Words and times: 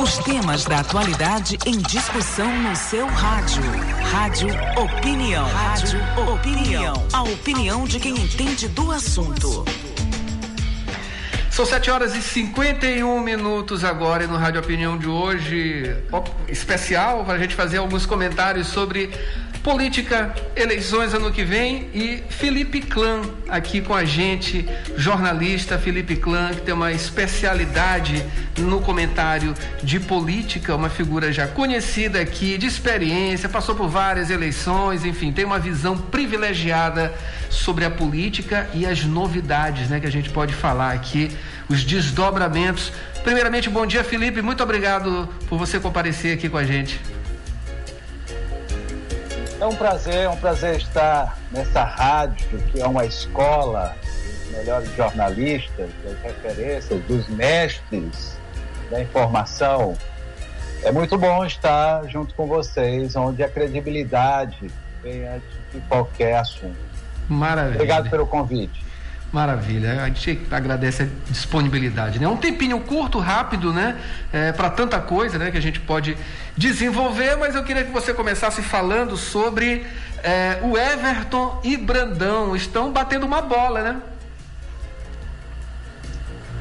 Os 0.00 0.18
temas 0.18 0.64
da 0.64 0.78
atualidade 0.78 1.58
em 1.66 1.78
discussão 1.78 2.50
no 2.62 2.74
seu 2.74 3.06
rádio. 3.06 3.62
Rádio 4.10 4.48
Opinião. 4.76 5.46
Rádio 5.48 6.00
Opinião. 6.32 6.94
A 7.12 7.22
opinião 7.22 7.84
de 7.84 8.00
quem 8.00 8.12
entende 8.12 8.68
do 8.68 8.90
assunto. 8.90 9.64
São 11.50 11.66
7 11.66 11.90
horas 11.90 12.14
e 12.14 12.22
51 12.22 13.20
minutos 13.20 13.84
agora 13.84 14.24
e 14.24 14.26
no 14.26 14.38
Rádio 14.38 14.60
Opinião 14.60 14.96
de 14.96 15.06
hoje, 15.06 15.94
especial 16.48 17.24
para 17.24 17.34
a 17.34 17.38
gente 17.38 17.54
fazer 17.54 17.76
alguns 17.76 18.06
comentários 18.06 18.68
sobre 18.68 19.10
política, 19.62 20.34
eleições 20.56 21.14
ano 21.14 21.30
que 21.30 21.44
vem 21.44 21.88
e 21.94 22.22
Felipe 22.28 22.80
Clã 22.80 23.22
aqui 23.48 23.80
com 23.80 23.94
a 23.94 24.04
gente, 24.04 24.68
jornalista 24.96 25.78
Felipe 25.78 26.16
Clã, 26.16 26.50
que 26.52 26.62
tem 26.62 26.74
uma 26.74 26.90
especialidade 26.90 28.24
no 28.58 28.80
comentário 28.80 29.54
de 29.82 30.00
política, 30.00 30.74
uma 30.74 30.88
figura 30.88 31.32
já 31.32 31.46
conhecida 31.46 32.20
aqui, 32.20 32.58
de 32.58 32.66
experiência, 32.66 33.48
passou 33.48 33.76
por 33.76 33.88
várias 33.88 34.30
eleições, 34.30 35.04
enfim, 35.04 35.30
tem 35.30 35.44
uma 35.44 35.60
visão 35.60 35.96
privilegiada 35.96 37.14
sobre 37.48 37.84
a 37.84 37.90
política 37.90 38.68
e 38.74 38.84
as 38.84 39.04
novidades, 39.04 39.88
né, 39.88 40.00
que 40.00 40.06
a 40.06 40.12
gente 40.12 40.30
pode 40.30 40.52
falar 40.54 40.92
aqui, 40.92 41.30
os 41.68 41.84
desdobramentos. 41.84 42.92
Primeiramente, 43.22 43.70
bom 43.70 43.86
dia, 43.86 44.02
Felipe. 44.02 44.42
Muito 44.42 44.62
obrigado 44.62 45.28
por 45.48 45.56
você 45.56 45.78
comparecer 45.78 46.36
aqui 46.36 46.48
com 46.48 46.56
a 46.56 46.64
gente. 46.64 47.00
É 49.62 49.64
um 49.64 49.76
prazer, 49.76 50.14
é 50.14 50.28
um 50.28 50.36
prazer 50.36 50.74
estar 50.74 51.38
nessa 51.52 51.84
rádio, 51.84 52.58
que 52.72 52.80
é 52.80 52.84
uma 52.84 53.04
escola 53.04 53.94
dos 54.02 54.58
melhores 54.58 54.92
jornalistas, 54.96 55.88
das 56.02 56.20
referências, 56.20 57.00
dos 57.04 57.28
mestres 57.28 58.36
da 58.90 59.00
informação. 59.00 59.96
É 60.82 60.90
muito 60.90 61.16
bom 61.16 61.44
estar 61.44 62.04
junto 62.08 62.34
com 62.34 62.48
vocês, 62.48 63.14
onde 63.14 63.44
a 63.44 63.48
credibilidade 63.48 64.68
vem 65.00 65.28
antes 65.28 65.48
de 65.72 65.80
qualquer 65.82 66.38
assunto. 66.38 66.74
Maravilha. 67.28 67.76
Obrigado 67.76 68.10
pelo 68.10 68.26
convite. 68.26 68.84
Maravilha, 69.32 70.02
a 70.02 70.08
gente 70.08 70.46
agradece 70.50 71.04
a 71.04 71.06
disponibilidade, 71.30 72.20
né? 72.20 72.28
Um 72.28 72.36
tempinho 72.36 72.78
curto, 72.80 73.18
rápido, 73.18 73.72
né? 73.72 73.98
É, 74.30 74.52
para 74.52 74.68
tanta 74.68 75.00
coisa, 75.00 75.38
né? 75.38 75.50
Que 75.50 75.56
a 75.56 75.62
gente 75.62 75.80
pode 75.80 76.18
desenvolver, 76.54 77.36
mas 77.36 77.54
eu 77.54 77.64
queria 77.64 77.82
que 77.82 77.90
você 77.90 78.12
começasse 78.12 78.60
falando 78.60 79.16
sobre 79.16 79.86
é, 80.22 80.60
o 80.62 80.76
Everton 80.76 81.58
e 81.64 81.78
Brandão 81.78 82.54
estão 82.54 82.92
batendo 82.92 83.24
uma 83.24 83.40
bola, 83.40 83.80
né? 83.80 84.02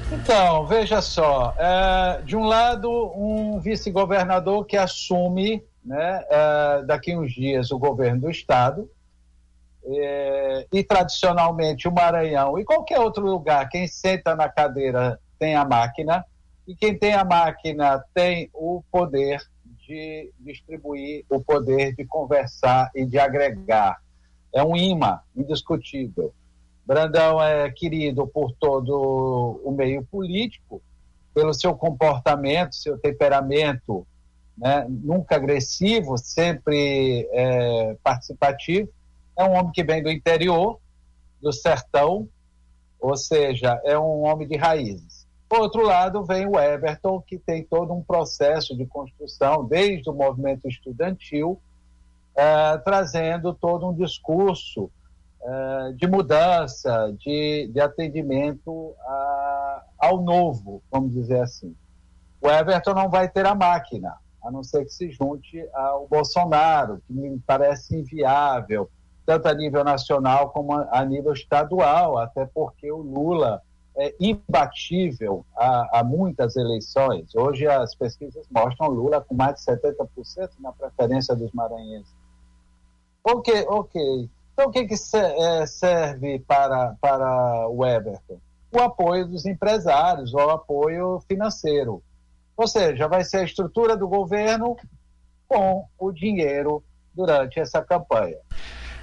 Então, 0.09 0.65
veja 0.65 1.01
só, 1.01 1.53
é, 1.57 2.21
de 2.23 2.37
um 2.37 2.45
lado, 2.45 2.89
um 3.15 3.59
vice-governador 3.59 4.65
que 4.65 4.77
assume, 4.77 5.61
né, 5.85 6.23
é, 6.29 6.83
daqui 6.83 7.15
uns 7.15 7.33
dias, 7.33 7.71
o 7.71 7.77
governo 7.77 8.21
do 8.21 8.29
estado, 8.29 8.89
é, 9.83 10.67
e 10.71 10.83
tradicionalmente 10.83 11.87
o 11.87 11.91
Maranhão 11.91 12.57
e 12.59 12.63
qualquer 12.63 12.99
outro 12.99 13.25
lugar, 13.25 13.67
quem 13.69 13.87
senta 13.87 14.35
na 14.35 14.47
cadeira 14.47 15.19
tem 15.39 15.55
a 15.55 15.65
máquina 15.65 16.25
e 16.67 16.75
quem 16.75 16.97
tem 16.97 17.13
a 17.13 17.23
máquina 17.23 18.03
tem 18.13 18.49
o 18.53 18.83
poder 18.91 19.41
de 19.87 20.31
distribuir, 20.39 21.25
o 21.29 21.41
poder 21.41 21.95
de 21.95 22.05
conversar 22.05 22.91
e 22.95 23.05
de 23.05 23.17
agregar. 23.17 23.97
É 24.53 24.63
um 24.63 24.75
imã 24.75 25.19
indiscutível. 25.35 26.33
Brandão 26.85 27.41
é 27.41 27.69
querido 27.71 28.27
por 28.27 28.51
todo 28.53 29.61
o 29.63 29.71
meio 29.71 30.03
político, 30.05 30.81
pelo 31.33 31.53
seu 31.53 31.73
comportamento, 31.73 32.75
seu 32.75 32.97
temperamento, 32.97 34.05
né, 34.57 34.85
nunca 34.89 35.35
agressivo, 35.35 36.17
sempre 36.17 37.27
é, 37.31 37.95
participativo 38.03 38.89
é 39.41 39.49
um 39.49 39.53
homem 39.53 39.71
que 39.71 39.83
vem 39.83 40.01
do 40.01 40.11
interior, 40.11 40.79
do 41.41 41.51
sertão, 41.51 42.27
ou 42.99 43.17
seja, 43.17 43.81
é 43.83 43.97
um 43.97 44.23
homem 44.23 44.47
de 44.47 44.55
raízes. 44.55 45.27
Por 45.49 45.59
outro 45.59 45.81
lado, 45.81 46.23
vem 46.23 46.47
o 46.47 46.57
Everton, 46.57 47.21
que 47.21 47.37
tem 47.37 47.63
todo 47.63 47.91
um 47.91 48.01
processo 48.01 48.77
de 48.77 48.85
construção, 48.85 49.65
desde 49.65 50.09
o 50.09 50.13
movimento 50.13 50.67
estudantil, 50.67 51.59
é, 52.35 52.77
trazendo 52.77 53.53
todo 53.53 53.89
um 53.89 53.93
discurso 53.93 54.89
é, 55.43 55.91
de 55.93 56.07
mudança, 56.07 57.13
de, 57.19 57.69
de 57.73 57.81
atendimento 57.81 58.95
a, 59.01 59.83
ao 59.97 60.21
novo, 60.21 60.81
vamos 60.89 61.11
dizer 61.11 61.41
assim. 61.41 61.75
O 62.39 62.49
Everton 62.49 62.93
não 62.93 63.09
vai 63.09 63.27
ter 63.27 63.45
a 63.45 63.53
máquina, 63.53 64.15
a 64.41 64.49
não 64.49 64.63
ser 64.63 64.85
que 64.85 64.91
se 64.91 65.11
junte 65.11 65.67
ao 65.73 66.07
Bolsonaro, 66.07 67.01
que 67.05 67.13
me 67.13 67.37
parece 67.39 67.97
inviável, 67.97 68.89
tanto 69.31 69.47
a 69.47 69.53
nível 69.53 69.81
nacional 69.81 70.49
como 70.49 70.73
a 70.73 71.05
nível 71.05 71.31
estadual, 71.31 72.17
até 72.17 72.45
porque 72.45 72.91
o 72.91 72.97
Lula 72.97 73.61
é 73.95 74.13
imbatível 74.19 75.45
a, 75.55 75.99
a 75.99 76.03
muitas 76.03 76.57
eleições. 76.57 77.33
Hoje 77.33 77.65
as 77.65 77.95
pesquisas 77.95 78.45
mostram 78.51 78.89
o 78.89 78.91
Lula 78.91 79.21
com 79.21 79.33
mais 79.33 79.55
de 79.55 79.61
70% 79.61 80.49
na 80.59 80.73
preferência 80.73 81.33
dos 81.33 81.49
maranhenses. 81.53 82.13
Ok, 83.23 83.65
ok. 83.69 84.29
Então 84.53 84.67
o 84.67 84.71
que, 84.71 84.85
que 84.85 84.95
é, 85.15 85.65
serve 85.65 86.39
para, 86.39 86.95
para 86.99 87.69
o 87.69 87.85
Everton? 87.85 88.37
O 88.69 88.79
apoio 88.79 89.25
dos 89.25 89.45
empresários, 89.45 90.33
o 90.33 90.39
apoio 90.39 91.21
financeiro. 91.25 92.03
Ou 92.57 92.67
seja, 92.67 93.07
vai 93.07 93.23
ser 93.23 93.37
a 93.37 93.43
estrutura 93.43 93.95
do 93.95 94.09
governo 94.09 94.75
com 95.47 95.85
o 95.97 96.11
dinheiro 96.11 96.83
durante 97.13 97.61
essa 97.61 97.81
campanha. 97.81 98.37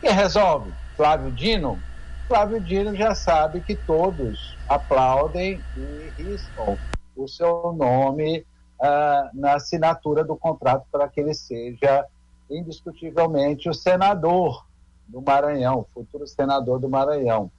Quem 0.00 0.12
resolve? 0.12 0.72
Flávio 0.96 1.32
Dino? 1.32 1.82
Flávio 2.26 2.60
Dino 2.60 2.94
já 2.94 3.14
sabe 3.14 3.60
que 3.60 3.74
todos 3.74 4.56
aplaudem 4.68 5.64
e 5.76 6.12
riscam 6.16 6.78
o 7.16 7.26
seu 7.26 7.72
nome 7.72 8.44
uh, 8.80 9.30
na 9.34 9.54
assinatura 9.54 10.22
do 10.22 10.36
contrato 10.36 10.86
para 10.92 11.08
que 11.08 11.20
ele 11.20 11.34
seja 11.34 12.06
indiscutivelmente 12.50 13.68
o 13.68 13.74
senador 13.74 14.66
do 15.06 15.20
Maranhão, 15.20 15.86
futuro 15.92 16.26
senador 16.26 16.78
do 16.78 16.88
Maranhão. 16.88 17.50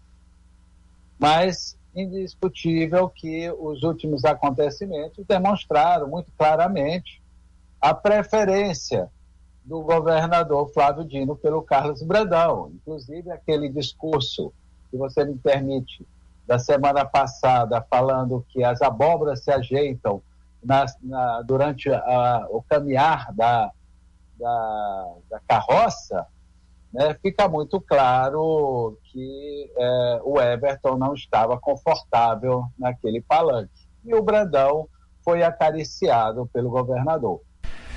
Mas 1.17 1.77
indiscutível 1.93 3.09
que 3.09 3.51
os 3.51 3.83
últimos 3.83 4.23
acontecimentos 4.23 5.25
demonstraram 5.25 6.07
muito 6.07 6.31
claramente 6.37 7.21
a 7.81 7.93
preferência 7.93 9.09
do 9.63 9.81
governador 9.81 10.71
Flávio 10.73 11.05
Dino 11.05 11.35
pelo 11.35 11.61
Carlos 11.61 12.01
Brandão. 12.01 12.71
Inclusive, 12.73 13.31
aquele 13.31 13.69
discurso, 13.69 14.53
que 14.89 14.97
você 14.97 15.23
me 15.23 15.35
permite, 15.35 16.05
da 16.47 16.57
semana 16.57 17.05
passada, 17.05 17.85
falando 17.89 18.43
que 18.49 18.63
as 18.63 18.81
abóboras 18.81 19.43
se 19.43 19.51
ajeitam 19.51 20.21
na, 20.63 20.85
na, 21.01 21.41
durante 21.43 21.89
a, 21.91 22.47
o 22.49 22.63
caminhar 22.63 23.31
da, 23.33 23.71
da, 24.39 25.15
da 25.29 25.39
carroça, 25.47 26.25
né, 26.91 27.15
fica 27.21 27.47
muito 27.47 27.79
claro 27.79 28.97
que 29.03 29.71
é, 29.77 30.21
o 30.23 30.41
Everton 30.41 30.97
não 30.97 31.13
estava 31.13 31.59
confortável 31.59 32.65
naquele 32.77 33.21
palanque. 33.21 33.87
E 34.03 34.15
o 34.15 34.23
Brandão 34.23 34.89
foi 35.23 35.43
acariciado 35.43 36.49
pelo 36.51 36.71
governador. 36.71 37.41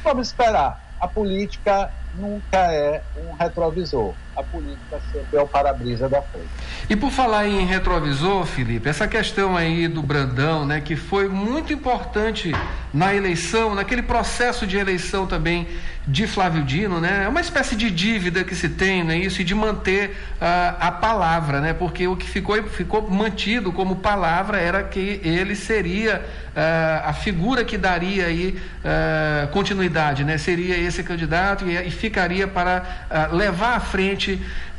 Vamos 0.04 0.28
esperar 0.28 0.91
a 1.02 1.08
política 1.08 1.92
nunca 2.12 2.72
é 2.72 3.04
um 3.16 3.32
retrovisor. 3.34 4.21
A 4.34 4.42
política 4.42 5.00
sempre 5.12 5.36
é 5.36 5.40
o 5.40 5.46
para-brisa 5.46 6.08
da 6.08 6.22
frente. 6.22 6.48
E 6.88 6.96
por 6.96 7.10
falar 7.10 7.46
em 7.46 7.66
retrovisor, 7.66 8.46
Felipe, 8.46 8.88
essa 8.88 9.06
questão 9.06 9.56
aí 9.56 9.86
do 9.88 10.02
Brandão, 10.02 10.64
né, 10.64 10.80
que 10.80 10.96
foi 10.96 11.28
muito 11.28 11.72
importante 11.72 12.52
na 12.92 13.14
eleição, 13.14 13.74
naquele 13.74 14.02
processo 14.02 14.66
de 14.66 14.76
eleição 14.76 15.26
também 15.26 15.68
de 16.06 16.26
Flávio 16.26 16.64
Dino, 16.64 17.00
né? 17.00 17.22
É 17.24 17.28
uma 17.28 17.40
espécie 17.40 17.76
de 17.76 17.88
dívida 17.90 18.42
que 18.42 18.56
se 18.56 18.68
tem, 18.68 19.04
né? 19.04 19.16
Isso, 19.16 19.40
e 19.40 19.44
de 19.44 19.54
manter 19.54 20.10
uh, 20.10 20.76
a 20.80 20.90
palavra, 20.90 21.60
né? 21.60 21.72
Porque 21.72 22.08
o 22.08 22.16
que 22.16 22.28
ficou, 22.28 22.60
ficou 22.64 23.08
mantido 23.08 23.72
como 23.72 23.96
palavra 23.96 24.58
era 24.58 24.82
que 24.82 25.20
ele 25.22 25.54
seria 25.54 26.24
uh, 26.48 27.08
a 27.08 27.12
figura 27.12 27.64
que 27.64 27.78
daria 27.78 28.26
aí 28.26 28.60
uh, 28.84 29.48
continuidade, 29.52 30.24
né? 30.24 30.38
Seria 30.38 30.76
esse 30.76 31.04
candidato 31.04 31.68
e, 31.68 31.76
e 31.76 31.90
ficaria 31.90 32.48
para 32.48 33.28
levar 33.30 33.76
à 33.76 33.80
frente 33.80 34.21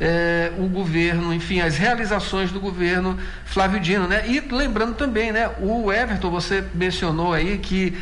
eh, 0.00 0.52
o 0.58 0.66
governo, 0.66 1.32
enfim, 1.32 1.60
as 1.60 1.76
realizações 1.76 2.50
do 2.50 2.60
governo 2.60 3.18
Flávio 3.44 3.80
Dino, 3.80 4.06
né? 4.06 4.24
E 4.26 4.40
lembrando 4.40 4.94
também, 4.94 5.32
né? 5.32 5.50
O 5.60 5.92
Everton, 5.92 6.30
você 6.30 6.64
mencionou 6.74 7.32
aí 7.32 7.58
que 7.58 7.96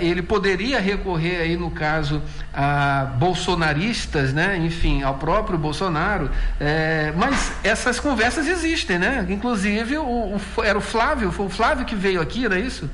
ele 0.00 0.22
poderia 0.22 0.80
recorrer 0.80 1.40
aí 1.40 1.56
no 1.56 1.70
caso 1.70 2.22
a 2.52 3.04
bolsonaristas, 3.18 4.32
né? 4.32 4.56
enfim, 4.56 5.02
ao 5.02 5.14
próprio 5.14 5.58
Bolsonaro, 5.58 6.30
é, 6.58 7.12
mas 7.16 7.52
essas 7.62 8.00
conversas 8.00 8.46
existem, 8.46 8.98
né? 8.98 9.26
Inclusive, 9.28 9.98
o, 9.98 10.36
o, 10.36 10.40
era 10.64 10.78
o 10.78 10.80
Flávio, 10.80 11.30
foi 11.30 11.46
o 11.46 11.50
Flávio 11.50 11.84
que 11.84 11.94
veio 11.94 12.20
aqui, 12.20 12.46
era 12.46 12.58
isso? 12.58 12.88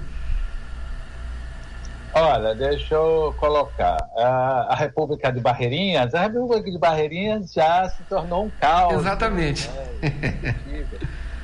Olha, 2.14 2.54
deixa 2.54 2.94
eu 2.94 3.34
colocar. 3.38 3.96
A, 4.16 4.66
a, 4.70 4.74
República 4.74 5.32
de 5.32 5.40
Barreirinhas, 5.40 6.14
a 6.14 6.22
República 6.22 6.70
de 6.70 6.78
Barreirinhas 6.78 7.52
já 7.52 7.88
se 7.88 8.02
tornou 8.04 8.44
um 8.44 8.50
caos. 8.50 8.94
Exatamente. 8.94 9.70
Né? 9.70 10.86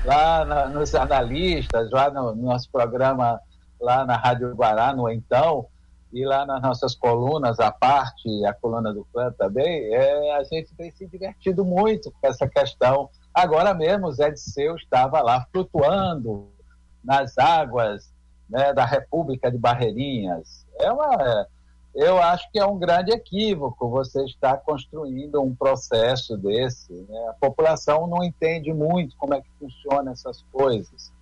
lá 0.05 0.45
na, 0.45 0.67
nos 0.69 0.95
analistas, 0.95 1.91
lá 1.91 2.11
no, 2.11 2.35
no, 2.35 2.43
nosso 2.43 2.71
programa, 2.71 3.41
lá 3.81 4.05
na 4.05 4.17
Rádio 4.17 4.55
Guará, 4.55 4.93
no 4.93 5.09
Então, 5.09 5.67
e 6.13 6.25
lá 6.25 6.45
nas 6.45 6.61
nossas 6.61 6.95
colunas, 6.95 7.59
a 7.61 7.71
parte, 7.71 8.45
a 8.45 8.53
coluna 8.53 8.93
do 8.93 9.07
clã 9.13 9.33
também, 9.39 9.95
é, 9.95 10.37
a 10.37 10.45
gente 10.45 10.75
tem 10.75 10.91
se 10.93 11.07
divertido 11.07 11.65
muito 11.65 12.11
com 12.11 12.27
essa 12.27 12.47
questão. 12.47 13.09
Agora 13.33 13.73
mesmo, 13.73 14.07
o 14.07 14.13
Zé 14.13 14.31
de 14.31 14.41
Seu 14.41 14.77
estava 14.77 15.23
lá 15.23 15.47
flutuando 15.51 16.51
nas 17.03 17.39
águas 17.39 18.13
né, 18.49 18.73
da 18.73 18.85
República 18.85 19.51
de 19.51 19.59
Barreirinhas. 19.59 20.67
É 20.81 20.91
uma, 20.91 21.47
eu 21.95 22.23
acho 22.23 22.51
que 22.53 22.59
é 22.59 22.65
um 22.65 22.79
grande 22.79 23.11
equívoco 23.11 23.91
você 23.91 24.25
estar 24.25 24.59
construindo 24.59 25.43
um 25.43 25.55
processo 25.55 26.37
desse. 26.37 26.93
Né? 26.93 27.29
A 27.29 27.33
população 27.35 28.07
não 28.07 28.23
entende 28.23 28.73
muito 28.73 29.17
como 29.17 29.35
é 29.35 29.41
que 29.41 29.51
funcionam 29.59 30.13
essas 30.13 30.45
coisas. 30.53 31.13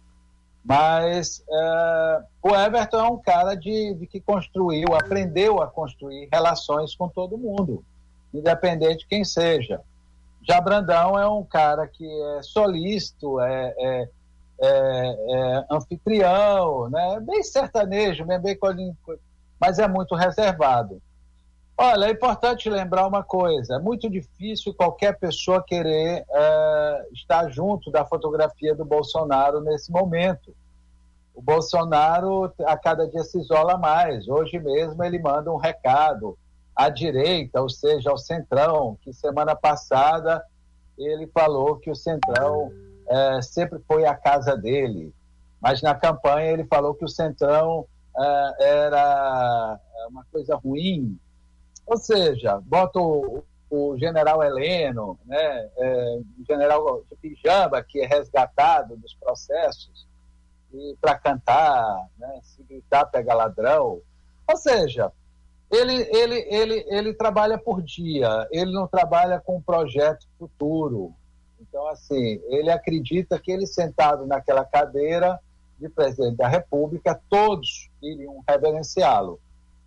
Mas 0.62 1.44
é, 1.49 2.23
o 2.43 2.55
Everton 2.55 2.99
é 2.99 3.08
um 3.08 3.19
cara 3.19 3.55
de, 3.55 3.94
de, 3.94 4.06
que 4.06 4.20
construiu, 4.20 4.94
aprendeu 4.94 5.62
a 5.62 5.67
construir 5.69 6.28
relações 6.32 6.94
com 6.94 7.08
todo 7.08 7.38
mundo, 7.38 7.84
independente 8.34 8.99
de 8.99 9.06
quem 9.06 9.25
seja. 9.25 9.81
Já 10.43 10.61
Brandão 10.61 11.19
é 11.19 11.28
um 11.28 11.44
cara 11.44 11.87
que 11.87 12.05
é 12.05 12.43
solícito, 12.43 13.40
é, 13.40 13.75
é 13.78 14.08
é, 14.61 14.69
é, 14.69 15.67
anfitrião, 15.70 16.88
né? 16.88 17.20
bem 17.20 17.43
sertanejo, 17.43 18.25
bem, 18.25 18.58
mas 19.61 19.79
é 19.79 19.87
muito 19.87 20.14
reservado. 20.14 21.00
Olha, 21.79 22.06
é 22.06 22.11
importante 22.11 22.70
lembrar 22.70 23.06
uma 23.06 23.23
coisa: 23.23 23.76
é 23.76 23.79
muito 23.79 24.08
difícil 24.08 24.73
qualquer 24.73 25.19
pessoa 25.19 25.62
querer 25.62 26.25
é, 26.29 27.06
estar 27.12 27.50
junto 27.50 27.91
da 27.91 28.05
fotografia 28.05 28.75
do 28.75 28.85
Bolsonaro 28.85 29.61
nesse 29.61 29.93
momento. 29.93 30.55
O 31.35 31.43
Bolsonaro 31.43 32.50
a 32.64 32.79
cada 32.79 33.06
dia 33.06 33.23
se 33.23 33.38
isola 33.38 33.76
mais. 33.76 34.26
Hoje 34.26 34.59
mesmo 34.59 35.05
ele 35.05 35.19
manda 35.19 35.52
um 35.52 35.59
recado 35.59 36.38
à 36.75 36.88
direita, 36.88 37.61
ou 37.61 37.69
seja, 37.69 38.11
ao 38.11 38.17
centrão, 38.17 38.97
que 39.02 39.12
semana 39.12 39.55
passada 39.55 40.43
ele 40.97 41.26
falou 41.26 41.76
que 41.76 41.91
o 41.91 41.94
centrão 41.94 42.73
é, 43.08 43.43
sempre 43.43 43.79
foi 43.87 44.05
a 44.05 44.14
casa 44.14 44.56
dele. 44.56 45.14
Mas 45.61 45.82
na 45.82 45.94
campanha 45.94 46.53
ele 46.53 46.64
falou 46.64 46.94
que 46.94 47.05
o 47.05 47.08
Centrão 47.08 47.87
é, 48.19 48.55
era 48.85 49.81
uma 50.08 50.25
coisa 50.31 50.55
ruim. 50.56 51.19
Ou 51.87 51.97
seja, 51.97 52.61
bota 52.61 52.99
o, 52.99 53.44
o 53.70 53.97
general 53.99 54.43
Heleno, 54.43 55.19
né, 55.25 55.70
é, 55.76 56.19
o 56.38 56.44
general 56.47 57.03
de 57.11 57.17
pijama, 57.17 57.82
que 57.82 58.00
é 58.00 58.06
resgatado 58.06 58.97
dos 58.97 59.14
processos, 59.14 60.06
para 61.00 61.19
cantar, 61.19 62.06
né, 62.19 62.41
se 62.43 62.62
gritar, 62.62 63.06
pega 63.06 63.35
ladrão. 63.35 64.00
Ou 64.49 64.56
seja, 64.56 65.12
ele, 65.70 65.94
ele, 66.17 66.47
ele, 66.49 66.87
ele 66.88 67.14
trabalha 67.14 67.59
por 67.59 67.82
dia, 67.82 68.47
ele 68.50 68.73
não 68.73 68.87
trabalha 68.87 69.41
com 69.41 69.56
um 69.56 69.62
projeto 69.62 70.26
futuro. 70.38 71.14
Então, 71.61 71.87
assim, 71.88 72.41
ele 72.49 72.70
acredita 72.70 73.38
que 73.38 73.50
ele 73.50 73.67
sentado 73.67 74.26
naquela 74.26 74.64
cadeira 74.64 75.38
de 75.79 75.88
presidente 75.88 76.37
da 76.37 76.49
República, 76.49 77.20
todos 77.29 77.91
iriam 78.03 78.43
reverenciá-lo. 78.49 79.38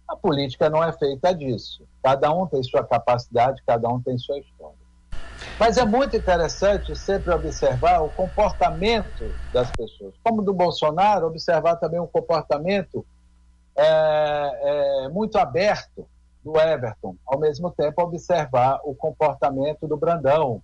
A 0.07 0.16
política 0.16 0.69
não 0.69 0.83
é 0.83 0.92
feita 0.92 1.33
disso. 1.33 1.88
Cada 2.04 2.31
um 2.31 2.48
tem 2.48 2.62
sua 2.63 2.83
capacidade, 2.83 3.62
cada 3.66 3.88
um 3.89 4.01
tem 4.01 4.18
sua 4.18 4.39
história. 4.39 4.77
Mas 5.60 5.77
é 5.77 5.86
muito 5.86 6.16
interessante 6.16 6.95
sempre 6.95 7.33
observar 7.33 8.01
o 8.01 8.10
comportamento 8.10 9.33
das 9.54 9.72
pessoas. 9.72 10.13
Como 10.24 10.42
do 10.42 10.54
Bolsonaro, 10.54 11.27
observar 11.27 11.75
também 11.77 12.00
o 12.00 12.07
comportamento 12.07 13.06
é, 13.75 15.06
é, 15.06 15.10
muito 15.10 15.38
aberto 15.38 16.07
do 16.44 16.60
Everton. 16.60 17.15
Ao 17.25 17.39
mesmo 17.39 17.72
tempo, 17.72 18.01
observar 18.01 18.80
o 18.83 18.94
comportamento 18.95 19.88
do 19.88 19.98
Brandão, 19.98 20.62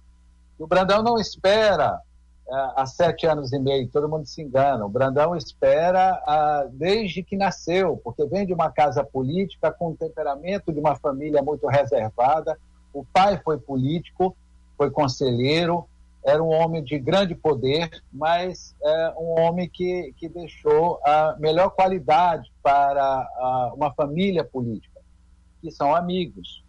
o 0.57 0.67
Brandão 0.67 1.03
não 1.03 1.17
espera 1.17 1.99
uh, 2.47 2.71
há 2.75 2.85
sete 2.85 3.25
anos 3.25 3.51
e 3.51 3.59
meio, 3.59 3.89
todo 3.89 4.09
mundo 4.09 4.25
se 4.25 4.41
engana. 4.41 4.85
O 4.85 4.89
Brandão 4.89 5.35
espera 5.35 6.21
uh, 6.23 6.69
desde 6.73 7.23
que 7.23 7.35
nasceu, 7.35 7.97
porque 7.97 8.25
vem 8.25 8.45
de 8.45 8.53
uma 8.53 8.71
casa 8.71 9.03
política 9.03 9.71
com 9.71 9.89
o 9.89 9.95
temperamento 9.95 10.71
de 10.71 10.79
uma 10.79 10.95
família 10.95 11.41
muito 11.41 11.67
reservada. 11.67 12.57
O 12.93 13.03
pai 13.03 13.39
foi 13.43 13.59
político, 13.59 14.35
foi 14.77 14.89
conselheiro, 14.89 15.87
era 16.25 16.41
um 16.41 16.49
homem 16.49 16.83
de 16.83 16.97
grande 16.97 17.35
poder, 17.35 18.01
mas 18.11 18.75
é 18.81 19.13
um 19.15 19.39
homem 19.39 19.69
que, 19.69 20.11
que 20.17 20.27
deixou 20.27 20.99
a 21.05 21.35
melhor 21.37 21.69
qualidade 21.69 22.51
para 22.63 23.71
uma 23.75 23.93
família 23.93 24.43
política, 24.43 25.01
que 25.61 25.69
são 25.69 25.93
amigos, 25.93 26.63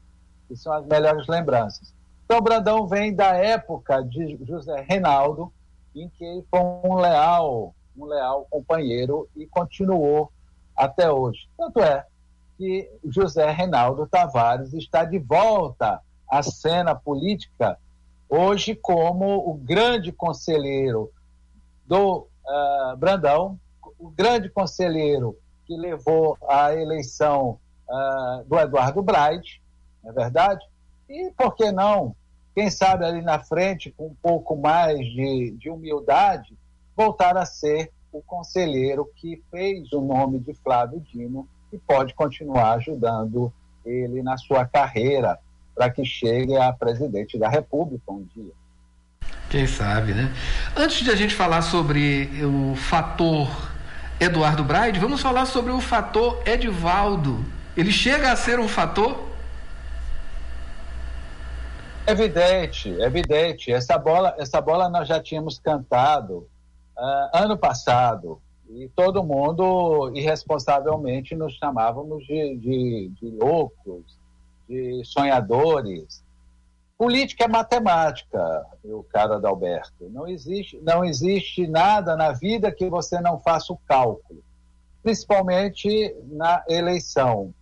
que 0.47 0.55
são 0.57 0.73
as 0.75 0.85
melhores 0.85 1.27
lembranças. 1.27 1.96
Então, 2.27 2.41
Brandão 2.41 2.89
vem 2.89 3.15
da 3.15 3.37
época 3.37 4.03
de 4.03 4.37
José 4.45 4.85
Reinaldo, 4.87 5.53
em 5.95 6.09
que 6.09 6.45
foi 6.51 6.61
um 6.61 6.97
leal, 6.97 7.73
um 7.97 8.05
leal 8.05 8.49
companheiro 8.51 9.29
e 9.37 9.47
continuou 9.47 10.33
até 10.77 11.09
hoje. 11.09 11.49
Tanto 11.57 11.81
é 11.81 12.05
que 12.59 12.91
José 13.05 13.49
Reinaldo 13.53 14.09
Tavares 14.09 14.75
está 14.75 15.05
de 15.05 15.21
volta 15.21 16.03
à 16.29 16.43
cena 16.43 16.97
política 16.97 17.79
hoje 18.29 18.75
como 18.75 19.49
o 19.49 19.55
grande 19.55 20.11
conselheiro 20.11 21.13
do 21.87 22.27
uh, 22.45 22.97
Brandão, 22.97 23.57
o 23.97 24.11
grande 24.11 24.49
conselheiro 24.49 25.39
que 25.65 25.77
levou 25.77 26.37
à 26.49 26.75
eleição 26.75 27.61
uh, 27.89 28.45
do 28.47 28.59
Eduardo 28.59 29.01
Braide, 29.01 29.63
não 30.03 30.11
é 30.11 30.15
verdade? 30.15 30.67
E 31.09 31.31
por 31.37 31.55
que 31.55 31.71
não, 31.71 32.15
quem 32.55 32.71
sabe 32.71 33.05
ali 33.05 33.23
na 33.23 33.39
frente, 33.39 33.93
com 33.97 34.07
um 34.07 34.17
pouco 34.23 34.57
mais 34.57 34.99
de, 34.99 35.53
de 35.59 35.71
humildade, 35.71 36.57
voltar 36.97 37.37
a 37.37 37.45
ser 37.45 37.93
o 38.11 38.23
conselheiro 38.23 39.11
que 39.17 39.43
fez 39.51 39.93
o 39.93 40.01
nome 40.01 40.39
de 40.41 40.55
Flávio 40.55 41.01
Dino 41.01 41.47
e 41.73 41.79
pode 41.79 42.15
continuar 42.15 42.73
ajudando 42.75 43.53
ele 43.85 44.23
na 44.23 44.37
sua 44.39 44.65
carreira 44.65 45.39
para 45.75 45.91
que 45.91 46.05
chegue 46.05 46.57
a 46.57 46.73
presidente 46.73 47.39
da 47.39 47.49
República 47.49 48.11
um 48.11 48.27
dia. 48.35 48.53
Quem 49.51 49.67
sabe, 49.67 50.13
né? 50.13 50.33
Antes 50.75 51.05
de 51.05 51.11
a 51.11 51.15
gente 51.15 51.35
falar 51.35 51.63
sobre 51.63 52.29
o 52.43 52.75
fator 52.75 53.49
Eduardo 54.19 54.65
Braide, 54.65 54.99
vamos 54.99 55.21
falar 55.21 55.45
sobre 55.45 55.71
o 55.73 55.81
fator 55.81 56.43
Edivaldo. 56.47 57.45
Ele 57.77 57.93
chega 57.93 58.33
a 58.33 58.37
ser 58.37 58.59
um 58.59 58.67
fator? 58.67 59.26
Evidente, 62.07 62.89
evidente. 63.01 63.73
Essa 63.73 63.99
bola, 63.99 64.35
essa 64.39 64.61
bola 64.61 64.89
nós 64.89 65.09
já 65.09 65.21
tínhamos 65.21 65.59
cantado 65.59 66.49
uh, 66.97 67.31
ano 67.33 67.59
passado 67.59 68.41
e 68.69 68.89
todo 68.95 69.25
mundo 69.25 70.13
irresponsavelmente 70.15 71.35
nos 71.35 71.55
chamávamos 71.55 72.25
de, 72.25 72.57
de, 72.59 73.13
de 73.21 73.31
loucos, 73.31 74.19
de 74.69 75.03
sonhadores. 75.05 76.25
Política 76.97 77.45
é 77.45 77.49
matemática, 77.49 78.65
cara 79.13 79.39
da 79.39 79.49
Alberto. 79.49 80.09
Não 80.09 80.29
existe, 80.29 80.79
não 80.83 81.05
existe 81.05 81.67
nada 81.67 82.17
na 82.17 82.33
vida 82.33 82.73
que 82.73 82.89
você 82.89 83.21
não 83.21 83.39
faça 83.41 83.73
o 83.73 83.81
cálculo, 83.87 84.43
principalmente 85.03 86.17
na 86.29 86.65
eleição. 86.69 87.53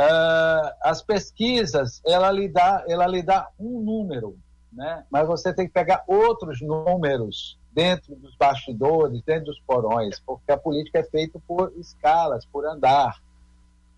Uh, 0.00 0.72
as 0.80 1.02
pesquisas, 1.02 2.00
ela 2.06 2.30
lhe, 2.30 2.48
dá, 2.48 2.82
ela 2.88 3.06
lhe 3.06 3.22
dá 3.22 3.50
um 3.60 3.80
número, 3.80 4.38
né? 4.72 5.04
mas 5.10 5.26
você 5.26 5.52
tem 5.52 5.66
que 5.66 5.74
pegar 5.74 6.02
outros 6.06 6.62
números 6.62 7.58
dentro 7.70 8.16
dos 8.16 8.34
bastidores, 8.34 9.20
dentro 9.22 9.46
dos 9.46 9.60
porões, 9.60 10.18
porque 10.20 10.50
a 10.50 10.56
política 10.56 11.00
é 11.00 11.04
feita 11.04 11.38
por 11.46 11.70
escalas, 11.76 12.46
por 12.46 12.66
andar. 12.66 13.20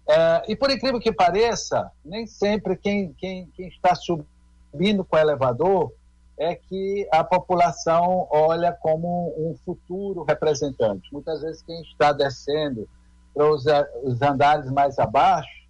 Uh, 0.08 0.42
e 0.48 0.56
por 0.56 0.72
incrível 0.72 0.98
que 0.98 1.12
pareça, 1.12 1.92
nem 2.04 2.26
sempre 2.26 2.76
quem, 2.76 3.12
quem, 3.12 3.46
quem 3.54 3.68
está 3.68 3.94
subindo 3.94 5.04
com 5.04 5.14
o 5.14 5.20
elevador 5.20 5.92
é 6.36 6.56
que 6.56 7.06
a 7.12 7.22
população 7.22 8.26
olha 8.28 8.72
como 8.72 9.32
um 9.38 9.54
futuro 9.64 10.24
representante. 10.24 11.08
Muitas 11.12 11.42
vezes 11.42 11.62
quem 11.62 11.80
está 11.82 12.12
descendo 12.12 12.88
para 13.32 13.48
os, 13.48 13.64
os 14.02 14.20
andares 14.20 14.68
mais 14.68 14.98
abaixo 14.98 15.61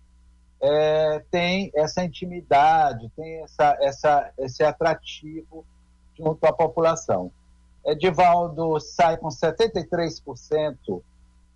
é, 0.62 1.18
tem 1.28 1.72
essa 1.74 2.04
intimidade, 2.04 3.10
tem 3.16 3.42
essa, 3.42 3.76
essa, 3.80 4.32
esse 4.38 4.62
atrativo 4.62 5.66
junto 6.16 6.44
à 6.46 6.52
população. 6.52 7.32
Edivaldo 7.84 8.78
sai 8.78 9.16
com 9.16 9.26
73% 9.26 11.02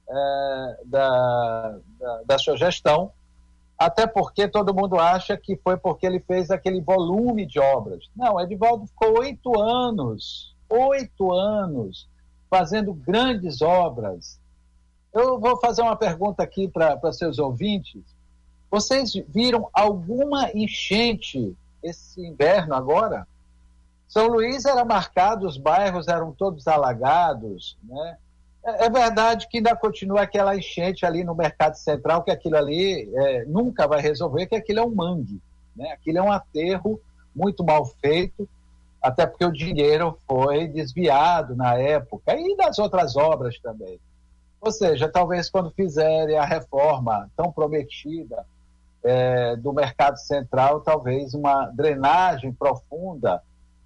é, 0.09 0.77
da, 0.87 1.79
da, 2.01 2.23
da 2.27 2.39
sua 2.39 2.57
gestão, 2.57 3.13
até 3.79 4.09
porque 4.09 4.49
todo 4.49 4.75
mundo 4.75 4.99
acha 4.99 5.37
que 5.37 5.57
foi 5.57 5.77
porque 5.77 6.05
ele 6.05 6.19
fez 6.19 6.51
aquele 6.51 6.81
volume 6.81 7.47
de 7.47 7.61
obras. 7.61 8.11
Não, 8.17 8.41
Edivaldo 8.41 8.89
ficou 8.89 9.21
oito 9.21 9.61
anos, 9.61 10.57
oito 10.69 11.33
anos, 11.33 12.09
fazendo 12.51 12.93
grandes 12.93 13.63
obras. 13.63 14.41
Eu 15.15 15.39
vou 15.39 15.61
fazer 15.61 15.83
uma 15.83 15.95
pergunta 15.95 16.43
aqui 16.43 16.67
para 16.67 17.13
seus 17.13 17.39
ouvintes. 17.39 18.16
Vocês 18.71 19.13
viram 19.29 19.69
alguma 19.73 20.51
enchente 20.53 21.57
esse 21.83 22.21
inverno 22.21 22.75
agora? 22.75 23.27
São 24.09 24.29
Luís 24.29 24.65
era 24.65 24.85
marcado, 24.85 25.47
os 25.47 25.57
bairros 25.57 26.09
eram 26.09 26.33
todos 26.33 26.67
alagados, 26.67 27.77
né? 27.83 28.17
É, 28.65 28.87
é 28.87 28.91
verdade 28.91 29.49
que 29.49 29.59
ainda 29.59 29.77
continua 29.77 30.23
aquela 30.23 30.57
enchente 30.57 31.07
ali 31.07 31.23
no 31.23 31.35
mercado 31.35 31.77
central, 31.77 32.23
que 32.23 32.31
aquilo 32.31 32.57
ali 32.57 33.09
é, 33.15 33.45
nunca 33.45 33.87
vai 33.87 34.01
resolver, 34.01 34.47
que 34.47 34.57
aquilo 34.57 34.81
é 34.81 34.85
um 34.85 34.95
mangue. 34.95 35.41
Né? 35.75 35.93
Aquilo 35.93 36.19
é 36.19 36.23
um 36.23 36.33
aterro 36.33 37.01
muito 37.35 37.65
mal 37.65 37.85
feito, 37.85 38.49
até 39.01 39.27
porque 39.27 39.45
o 39.45 39.53
dinheiro 39.53 40.19
foi 40.27 40.67
desviado 40.67 41.55
na 41.55 41.75
época, 41.75 42.35
e 42.35 42.57
das 42.57 42.79
outras 42.79 43.17
obras 43.17 43.59
também. 43.61 44.01
Ou 44.61 44.73
seja, 44.73 45.09
talvez 45.09 45.49
quando 45.49 45.71
fizerem 45.71 46.37
a 46.37 46.45
reforma 46.45 47.31
tão 47.37 47.53
prometida 47.53 48.45
é, 49.07 49.57
do 49.57 49.73
mercado 49.73 50.19
central, 50.19 50.81
talvez 50.81 51.35
uma 51.35 51.67
drenagem 51.67 52.53
profunda 52.53 53.43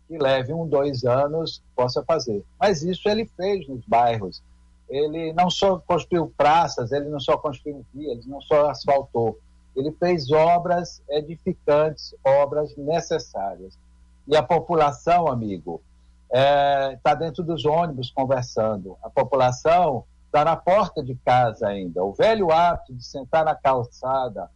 que 0.08 0.18
leve 0.18 0.52
um, 0.52 0.66
dois 0.66 1.04
anos 1.04 1.62
possa 1.76 2.02
fazer. 2.02 2.44
Mas 2.58 2.82
isso 2.82 3.08
ele 3.08 3.30
fez 3.36 3.68
nos 3.68 3.84
bairros 3.86 4.42
ele 4.90 5.32
não 5.32 5.48
só 5.48 5.78
construiu 5.78 6.34
praças, 6.36 6.90
ele 6.90 7.08
não 7.08 7.20
só 7.20 7.38
construiu 7.38 7.86
vias, 7.94 8.18
ele 8.18 8.28
não 8.28 8.40
só 8.40 8.68
asfaltou, 8.68 9.38
ele 9.74 9.92
fez 9.92 10.30
obras 10.32 11.00
edificantes, 11.08 12.12
obras 12.24 12.76
necessárias. 12.76 13.78
E 14.26 14.36
a 14.36 14.42
população, 14.42 15.28
amigo, 15.28 15.80
está 16.24 16.38
é, 16.38 16.96
tá 17.02 17.14
dentro 17.14 17.44
dos 17.44 17.64
ônibus 17.64 18.10
conversando. 18.10 18.98
A 19.00 19.08
população 19.08 20.04
está 20.26 20.44
na 20.44 20.56
porta 20.56 21.02
de 21.02 21.14
casa 21.14 21.68
ainda. 21.68 22.04
O 22.04 22.12
velho 22.12 22.50
hábito 22.50 22.92
de 22.92 23.04
sentar 23.04 23.44
na 23.44 23.54
calçada 23.54 24.50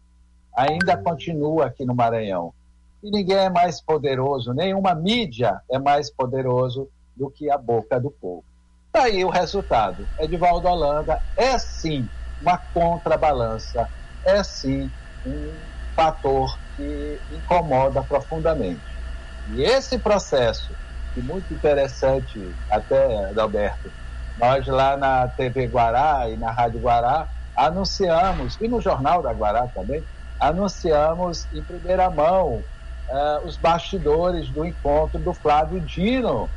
ainda 0.57 0.97
continua 0.97 1.67
aqui 1.67 1.85
no 1.85 1.95
Maranhão. 1.95 2.55
E 3.03 3.11
ninguém 3.11 3.37
é 3.37 3.51
mais 3.51 3.81
poderoso, 3.81 4.53
nenhuma 4.55 4.95
mídia 4.95 5.61
é 5.71 5.79
mais 5.79 6.11
poderoso 6.11 6.89
do 7.15 7.31
que 7.31 7.51
a 7.51 7.59
boca 7.59 8.01
do 8.01 8.11
povo. 8.11 8.45
Está 8.87 9.05
aí 9.05 9.25
o 9.25 9.29
resultado. 9.29 10.09
Edivaldo 10.19 10.69
Holanda 10.69 11.21
é 11.37 11.59
sim 11.59 12.09
uma 12.41 12.59
contrabalança, 12.59 13.89
é 14.25 14.43
sim 14.43 14.93
um 15.25 15.69
fator 15.95 16.59
que 16.77 17.23
incomoda 17.31 18.03
profundamente. 18.03 19.01
E 19.47 19.63
esse 19.63 19.99
processo, 19.99 20.75
que 21.13 21.21
muito 21.21 21.53
interessante 21.53 22.57
até, 22.69 23.05
Adalberto, 23.29 23.93
nós 24.37 24.67
lá 24.67 24.97
na 24.97 25.29
TV 25.29 25.67
Guará 25.69 26.29
e 26.31 26.37
na 26.37 26.51
Rádio 26.51 26.81
Guará 26.81 27.29
anunciamos, 27.55 28.59
e 28.61 28.69
no 28.69 28.81
Jornal 28.81 29.23
da 29.23 29.33
Guará 29.33 29.69
também, 29.69 30.05
anunciamos 30.39 31.49
em 31.53 31.63
primeira 31.63 32.11
mão 32.11 32.65
uh, 33.09 33.47
os 33.47 33.57
bastidores 33.57 34.51
do 34.51 34.65
encontro 34.65 35.19
do 35.21 35.35
Flávio 35.35 35.81
Dino 35.81 36.51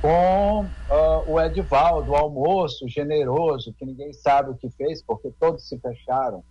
com 0.00 0.64
uh, 0.64 1.24
o 1.26 1.40
Edivaldo, 1.40 2.12
o 2.12 2.16
almoço 2.16 2.86
generoso, 2.88 3.72
que 3.72 3.86
ninguém 3.86 4.12
sabe 4.12 4.50
o 4.50 4.54
que 4.54 4.68
fez, 4.70 5.02
porque 5.02 5.30
todos 5.40 5.66
se 5.66 5.78
fecharam. 5.78 6.44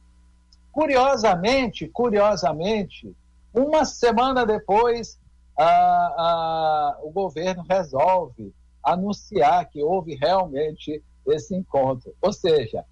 Curiosamente, 0.71 1.87
curiosamente, 1.87 3.15
uma 3.53 3.85
semana 3.85 4.43
depois, 4.43 5.19
uh, 5.59 7.07
o 7.07 7.11
governo 7.11 7.63
resolve 7.69 8.51
anunciar 8.83 9.69
que 9.69 9.83
houve 9.83 10.15
realmente 10.15 11.03
esse 11.27 11.55
encontro. 11.55 12.11
Ou 12.21 12.33
seja, 12.33 12.83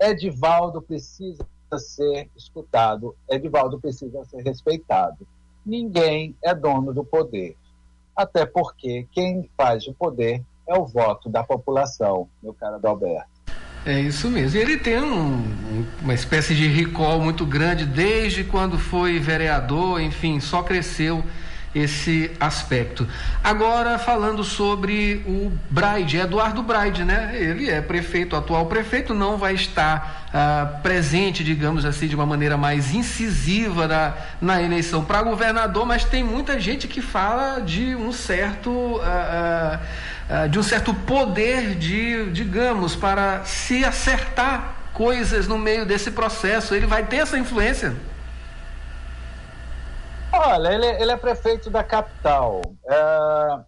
Edivaldo 0.00 0.82
precisa 0.82 1.46
ser 1.76 2.30
escutado, 2.36 3.16
Edivaldo 3.28 3.80
precisa 3.80 4.24
ser 4.26 4.42
respeitado. 4.42 5.26
Ninguém 5.66 6.36
é 6.40 6.54
dono 6.54 6.94
do 6.94 7.04
poder 7.04 7.56
até 8.18 8.44
porque 8.44 9.06
quem 9.12 9.48
faz 9.56 9.86
o 9.86 9.94
poder 9.94 10.42
é 10.66 10.74
o 10.74 10.84
voto 10.84 11.30
da 11.30 11.44
população, 11.44 12.28
meu 12.42 12.52
caro 12.52 12.74
Adalberto. 12.74 13.28
É 13.86 14.00
isso 14.00 14.28
mesmo. 14.28 14.58
E 14.58 14.60
ele 14.60 14.76
tem 14.76 15.00
um, 15.00 15.86
uma 16.02 16.12
espécie 16.12 16.52
de 16.52 16.66
recall 16.66 17.20
muito 17.20 17.46
grande 17.46 17.86
desde 17.86 18.42
quando 18.42 18.76
foi 18.76 19.20
vereador, 19.20 20.00
enfim, 20.00 20.40
só 20.40 20.64
cresceu 20.64 21.22
esse 21.74 22.30
aspecto. 22.40 23.06
Agora, 23.42 23.98
falando 23.98 24.42
sobre 24.42 25.22
o 25.26 25.52
Braide, 25.70 26.16
Eduardo 26.16 26.62
Braide, 26.62 27.04
né? 27.04 27.32
Ele 27.34 27.70
é 27.70 27.80
prefeito, 27.80 28.34
atual 28.34 28.66
prefeito, 28.66 29.14
não 29.14 29.36
vai 29.36 29.54
estar 29.54 30.28
ah, 30.32 30.78
presente, 30.82 31.44
digamos 31.44 31.84
assim, 31.84 32.06
de 32.06 32.14
uma 32.14 32.26
maneira 32.26 32.56
mais 32.56 32.94
incisiva 32.94 33.86
na, 33.86 34.14
na 34.40 34.62
eleição 34.62 35.04
para 35.04 35.22
governador, 35.22 35.86
mas 35.86 36.04
tem 36.04 36.24
muita 36.24 36.58
gente 36.58 36.88
que 36.88 37.02
fala 37.02 37.60
de 37.60 37.94
um 37.94 38.12
certo. 38.12 39.00
Ah, 39.02 39.80
ah, 40.30 40.46
de 40.46 40.58
um 40.58 40.62
certo 40.62 40.92
poder 40.92 41.74
de, 41.76 42.30
digamos, 42.32 42.94
para 42.94 43.44
se 43.44 43.82
acertar 43.82 44.74
coisas 44.92 45.48
no 45.48 45.56
meio 45.56 45.86
desse 45.86 46.10
processo. 46.10 46.74
Ele 46.74 46.86
vai 46.86 47.06
ter 47.06 47.16
essa 47.16 47.38
influência? 47.38 47.94
Olha, 50.40 50.72
ele, 50.72 50.86
ele 50.86 51.10
é 51.10 51.16
prefeito 51.16 51.68
da 51.68 51.82
capital. 51.82 52.60
É, 52.88 53.64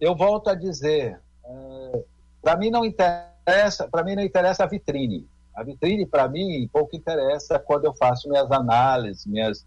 eu 0.00 0.16
volto 0.16 0.48
a 0.48 0.54
dizer, 0.54 1.20
é, 1.44 2.04
para 2.40 2.56
mim 2.56 2.70
não 2.70 2.86
interessa, 2.86 3.86
para 3.90 4.02
mim 4.02 4.16
não 4.16 4.22
interessa 4.22 4.64
a 4.64 4.66
vitrine. 4.66 5.28
A 5.54 5.62
vitrine 5.62 6.06
para 6.06 6.26
mim 6.26 6.68
pouco 6.72 6.96
interessa 6.96 7.58
quando 7.58 7.84
eu 7.84 7.94
faço 7.94 8.30
minhas 8.30 8.50
análises, 8.50 9.26
minhas 9.26 9.66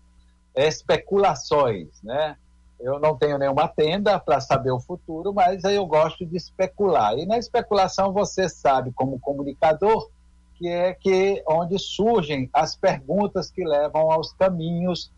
especulações, 0.55 2.01
né? 2.01 2.35
Eu 2.79 2.99
não 2.99 3.15
tenho 3.15 3.37
nenhuma 3.37 3.67
tenda 3.67 4.19
para 4.19 4.41
saber 4.41 4.71
o 4.71 4.79
futuro, 4.79 5.31
mas 5.31 5.63
eu 5.65 5.85
gosto 5.85 6.25
de 6.25 6.35
especular. 6.35 7.15
E 7.19 7.27
na 7.27 7.37
especulação 7.37 8.11
você 8.11 8.49
sabe, 8.49 8.91
como 8.93 9.19
comunicador, 9.19 10.09
que 10.55 10.67
é 10.67 10.95
que 10.95 11.43
onde 11.47 11.77
surgem 11.77 12.49
as 12.51 12.75
perguntas 12.75 13.51
que 13.51 13.63
levam 13.63 14.11
aos 14.11 14.33
caminhos 14.33 15.11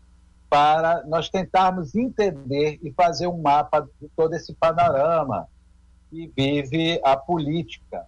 para 0.52 1.02
nós 1.06 1.30
tentarmos 1.30 1.94
entender 1.94 2.78
e 2.82 2.92
fazer 2.92 3.26
um 3.26 3.40
mapa 3.40 3.88
de 3.98 4.06
todo 4.14 4.34
esse 4.34 4.52
panorama 4.52 5.48
que 6.10 6.30
vive 6.36 7.00
a 7.02 7.16
política. 7.16 8.04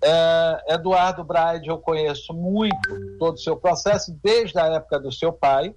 É, 0.00 0.74
Eduardo 0.74 1.24
Braide 1.24 1.68
eu 1.68 1.76
conheço 1.78 2.32
muito 2.32 3.18
todo 3.18 3.34
o 3.34 3.38
seu 3.38 3.56
processo, 3.56 4.16
desde 4.22 4.56
a 4.60 4.66
época 4.66 5.00
do 5.00 5.10
seu 5.10 5.32
pai. 5.32 5.74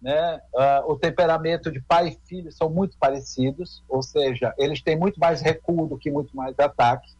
Né? 0.00 0.40
Uh, 0.54 0.92
o 0.92 0.96
temperamento 0.96 1.70
de 1.70 1.82
pai 1.82 2.08
e 2.08 2.18
filho 2.26 2.50
são 2.50 2.70
muito 2.70 2.96
parecidos, 2.96 3.84
ou 3.86 4.02
seja, 4.02 4.54
eles 4.56 4.80
têm 4.80 4.96
muito 4.96 5.20
mais 5.20 5.42
recuo 5.42 5.86
do 5.86 5.98
que 5.98 6.10
muito 6.10 6.34
mais 6.34 6.58
ataque. 6.58 7.12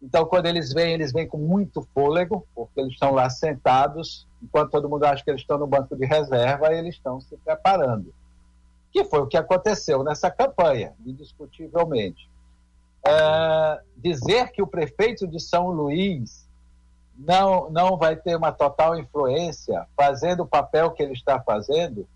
Então, 0.00 0.24
quando 0.24 0.46
eles 0.46 0.72
vêm, 0.72 0.94
eles 0.94 1.12
vêm 1.12 1.26
com 1.26 1.38
muito 1.38 1.86
fôlego, 1.92 2.46
porque 2.54 2.80
eles 2.80 2.92
estão 2.92 3.12
lá 3.12 3.28
sentados, 3.28 4.26
enquanto 4.42 4.70
todo 4.70 4.88
mundo 4.88 5.04
acha 5.04 5.24
que 5.24 5.30
eles 5.30 5.40
estão 5.40 5.58
no 5.58 5.66
banco 5.66 5.96
de 5.96 6.06
reserva, 6.06 6.72
eles 6.72 6.94
estão 6.94 7.20
se 7.20 7.36
preparando. 7.38 8.14
Que 8.92 9.04
foi 9.04 9.20
o 9.20 9.26
que 9.26 9.36
aconteceu 9.36 10.04
nessa 10.04 10.30
campanha, 10.30 10.94
indiscutivelmente. 11.04 12.30
É, 13.04 13.80
dizer 13.96 14.52
que 14.52 14.62
o 14.62 14.66
prefeito 14.66 15.26
de 15.26 15.40
São 15.40 15.70
Luís 15.70 16.48
não, 17.16 17.68
não 17.70 17.96
vai 17.96 18.14
ter 18.14 18.36
uma 18.36 18.52
total 18.52 18.96
influência 18.96 19.86
fazendo 19.96 20.44
o 20.44 20.46
papel 20.46 20.92
que 20.92 21.02
ele 21.02 21.12
está 21.12 21.40
fazendo, 21.40 22.06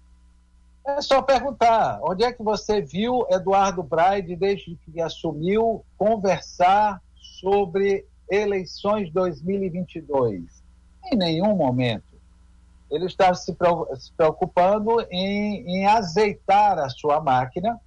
é 0.84 1.00
só 1.00 1.22
perguntar 1.22 2.00
onde 2.02 2.24
é 2.24 2.32
que 2.32 2.42
você 2.42 2.80
viu 2.80 3.26
Eduardo 3.30 3.82
Braide, 3.82 4.34
desde 4.34 4.76
que 4.76 5.00
assumiu, 5.00 5.84
conversar 5.96 7.00
sobre 7.42 8.06
eleições 8.30 9.12
2022? 9.12 10.62
Em 11.12 11.16
nenhum 11.16 11.56
momento. 11.56 12.04
Ele 12.88 13.06
está 13.06 13.34
se 13.34 13.54
preocupando 14.16 15.00
em, 15.10 15.66
em 15.66 15.86
azeitar 15.86 16.78
a 16.78 16.88
sua 16.88 17.20
máquina, 17.20 17.80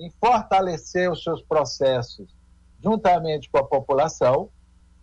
em 0.00 0.10
fortalecer 0.20 1.10
os 1.10 1.22
seus 1.22 1.42
processos 1.42 2.34
juntamente 2.82 3.50
com 3.50 3.58
a 3.58 3.64
população. 3.64 4.48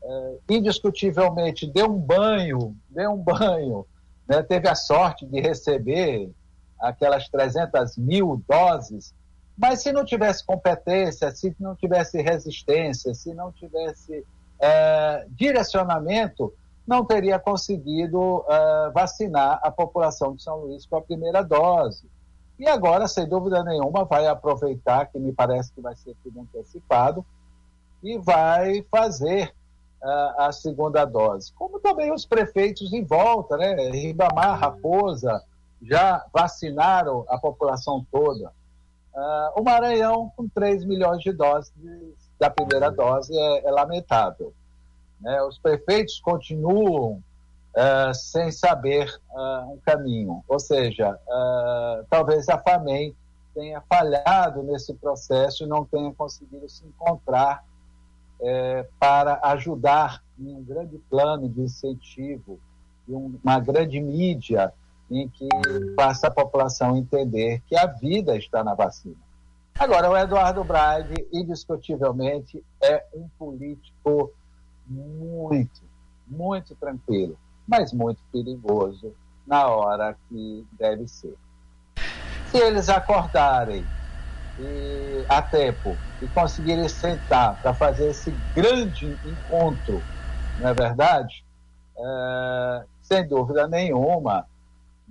É, 0.01 0.37
indiscutivelmente, 0.49 1.67
deu 1.67 1.87
um 1.87 1.99
banho, 1.99 2.75
deu 2.89 3.11
um 3.11 3.17
banho, 3.21 3.85
né? 4.27 4.41
teve 4.41 4.67
a 4.67 4.75
sorte 4.75 5.25
de 5.25 5.41
receber 5.41 6.31
aquelas 6.79 7.27
300 7.27 7.97
mil 7.97 8.41
doses 8.47 9.13
mas 9.59 9.81
se 9.81 9.91
não 9.91 10.05
tivesse 10.05 10.45
competência, 10.45 11.29
se 11.31 11.53
não 11.59 11.75
tivesse 11.75 12.21
resistência, 12.21 13.13
se 13.13 13.33
não 13.33 13.51
tivesse 13.51 14.25
é, 14.57 15.27
direcionamento, 15.31 16.53
não 16.87 17.03
teria 17.03 17.37
conseguido 17.37 18.45
é, 18.47 18.91
vacinar 18.91 19.59
a 19.61 19.69
população 19.69 20.33
de 20.33 20.41
São 20.41 20.61
Luís 20.61 20.85
com 20.85 20.95
a 20.95 21.01
primeira 21.01 21.43
dose. 21.43 22.09
E 22.57 22.67
agora, 22.67 23.05
sem 23.05 23.27
dúvida 23.27 23.61
nenhuma, 23.63 24.05
vai 24.05 24.27
aproveitar, 24.27 25.07
que 25.07 25.19
me 25.19 25.33
parece 25.33 25.73
que 25.73 25.81
vai 25.81 25.95
ser 25.95 26.15
tudo 26.23 26.39
antecipado, 26.39 27.25
e 28.01 28.17
vai 28.17 28.81
fazer 28.89 29.53
uh, 30.01 30.41
a 30.41 30.51
segunda 30.51 31.05
dose. 31.05 31.53
Como 31.53 31.79
também 31.79 32.11
os 32.13 32.25
prefeitos 32.25 32.91
em 32.93 33.03
volta, 33.03 33.57
né? 33.57 33.75
Ribamar, 33.89 34.59
Raposa, 34.59 35.41
já 35.81 36.25
vacinaram 36.33 37.25
a 37.29 37.37
população 37.37 38.05
toda. 38.11 38.51
Uh, 39.19 39.59
o 39.59 39.63
Maranhão, 39.63 40.31
com 40.33 40.47
3 40.47 40.85
milhões 40.85 41.21
de 41.21 41.33
doses 41.33 41.73
da 42.39 42.49
primeira 42.49 42.89
dose, 42.89 43.37
é, 43.37 43.67
é 43.67 43.69
lamentável. 43.71 44.53
Né? 45.19 45.41
Os 45.43 45.57
prefeitos 45.57 46.21
continuam 46.21 47.21
uh, 47.75 48.13
sem 48.13 48.49
saber 48.49 49.13
uh, 49.31 49.73
um 49.73 49.77
caminho. 49.85 50.41
Ou 50.47 50.57
seja, 50.57 51.19
talvez 52.09 52.47
a 52.47 52.57
FAMEM 52.57 53.13
tenha 53.53 53.81
falhado 53.81 54.63
nesse 54.63 54.93
processo 54.93 55.65
e 55.65 55.67
não 55.67 55.83
tenha 55.83 56.13
conseguido 56.13 56.69
se 56.69 56.85
encontrar 56.85 57.65
é, 58.41 58.87
para 58.97 59.37
ajudar 59.43 60.23
em 60.39 60.55
um 60.55 60.63
grande 60.63 60.97
plano 61.09 61.49
de 61.49 61.59
incentivo, 61.59 62.57
uma 63.05 63.59
grande 63.59 63.99
mídia 63.99 64.71
em 65.09 65.27
que 65.27 65.47
faça 65.95 66.27
a 66.27 66.31
população 66.31 66.95
entender 66.95 67.61
que 67.67 67.75
a 67.75 67.85
vida 67.85 68.37
está 68.37 68.63
na 68.63 68.73
vacina. 68.73 69.15
Agora, 69.77 70.09
o 70.09 70.17
Eduardo 70.17 70.63
Braide, 70.63 71.25
indiscutivelmente, 71.31 72.63
é 72.83 73.05
um 73.13 73.29
político 73.39 74.31
muito, 74.85 75.81
muito 76.27 76.75
tranquilo, 76.75 77.37
mas 77.67 77.93
muito 77.93 78.21
perigoso 78.31 79.13
na 79.47 79.67
hora 79.67 80.17
que 80.27 80.67
deve 80.73 81.07
ser. 81.07 81.33
Se 82.47 82.57
eles 82.57 82.89
acordarem 82.89 83.87
e, 84.57 85.25
a 85.29 85.41
tempo 85.41 85.97
e 86.21 86.27
conseguirem 86.27 86.89
sentar 86.89 87.59
para 87.61 87.73
fazer 87.73 88.09
esse 88.09 88.31
grande 88.53 89.17
encontro, 89.23 90.03
não 90.57 90.67
é 90.67 90.73
verdade? 90.73 91.45
É, 91.97 92.83
sem 93.01 93.27
dúvida 93.27 93.67
nenhuma, 93.67 94.45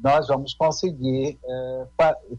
nós 0.03 0.29
vamos 0.29 0.55
conseguir 0.55 1.39
é, 1.45 1.87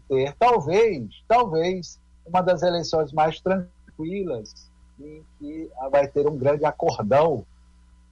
ter, 0.08 0.34
talvez, 0.38 1.08
talvez, 1.28 2.00
uma 2.26 2.40
das 2.40 2.62
eleições 2.62 3.12
mais 3.12 3.40
tranquilas 3.40 4.70
em 4.98 5.24
que 5.38 5.70
vai 5.90 6.06
ter 6.08 6.26
um 6.26 6.36
grande 6.36 6.64
acordão 6.64 7.44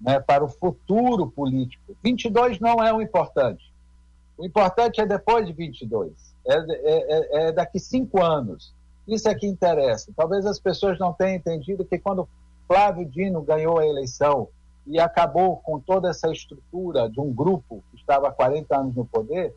né, 0.01 0.21
para 0.21 0.45
o 0.45 0.49
futuro 0.49 1.31
político. 1.31 1.97
22 2.03 2.61
não 2.61 2.83
é 2.83 2.93
o 2.93 3.01
importante. 3.01 3.73
O 4.37 4.45
importante 4.45 5.01
é 5.01 5.07
depois 5.07 5.47
de 5.47 5.53
22, 5.53 6.13
é, 6.47 6.55
é, 6.55 6.67
é, 6.87 7.49
é 7.49 7.53
daqui 7.53 7.79
cinco 7.79 8.23
anos. 8.23 8.73
Isso 9.07 9.29
é 9.29 9.35
que 9.35 9.47
interessa. 9.47 10.13
Talvez 10.15 10.47
as 10.47 10.61
pessoas 10.61 10.99
não 10.99 11.13
tenham 11.13 11.37
entendido 11.37 11.85
que 11.85 11.99
quando 11.99 12.29
Flávio 12.67 13.07
Dino 13.07 13.41
ganhou 13.43 13.79
a 13.79 13.87
eleição 13.87 14.49
e 14.89 14.99
acabou 14.99 15.57
com 15.59 15.79
toda 15.79 16.09
essa 16.09 16.31
estrutura 16.31 17.09
de 17.09 17.21
um 17.21 17.33
grupo 17.33 17.85
que 17.91 18.01
estava 18.01 18.29
há 18.29 18.33
40 18.33 18.77
anos 18.77 18.97
no 18.97 19.05
poder, 19.05 19.55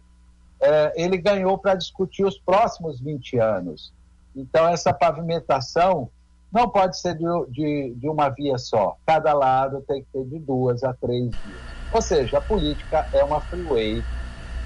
é, 0.59 0.93
ele 0.95 1.17
ganhou 1.17 1.57
para 1.57 1.75
discutir 1.75 2.25
os 2.25 2.37
próximos 2.37 2.99
20 2.99 3.37
anos. 3.37 3.93
Então, 4.35 4.67
essa 4.67 4.93
pavimentação 4.93 6.09
não 6.51 6.69
pode 6.69 6.99
ser 6.99 7.15
de, 7.15 7.25
de, 7.49 7.93
de, 7.95 8.09
uma 8.09 8.29
via 8.29 8.57
só. 8.57 8.97
Cada 9.05 9.33
lado 9.33 9.81
tem 9.87 10.03
que 10.03 10.07
ter 10.11 10.25
de 10.25 10.39
duas 10.39 10.83
a 10.83 10.93
três 10.93 11.23
vias. 11.23 11.61
Ou 11.93 12.01
seja, 12.01 12.37
a 12.37 12.41
política 12.41 13.07
é 13.13 13.23
uma 13.23 13.39
freeway 13.39 14.03